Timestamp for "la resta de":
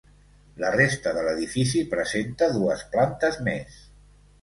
0.63-1.27